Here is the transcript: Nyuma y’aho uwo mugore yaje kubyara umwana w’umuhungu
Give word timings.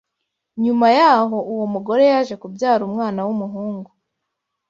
Nyuma 0.63 0.87
y’aho 0.97 1.37
uwo 1.51 1.65
mugore 1.73 2.03
yaje 2.11 2.33
kubyara 2.41 2.81
umwana 2.89 3.19
w’umuhungu 3.27 3.89